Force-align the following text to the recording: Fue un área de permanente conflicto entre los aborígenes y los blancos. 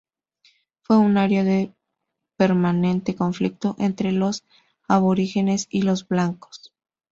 Fue 0.79 0.97
un 0.97 1.15
área 1.19 1.43
de 1.43 1.75
permanente 2.35 3.13
conflicto 3.15 3.75
entre 3.77 4.11
los 4.11 4.43
aborígenes 4.87 5.67
y 5.69 5.83
los 5.83 6.07
blancos. 6.07 6.73